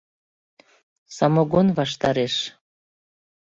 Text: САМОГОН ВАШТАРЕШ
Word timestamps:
САМОГОН 1.15 1.67
ВАШТАРЕШ 1.77 2.35